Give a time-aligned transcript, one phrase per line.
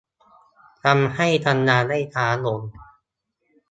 [0.83, 2.61] ทำให้ทำงานได้ช้าลง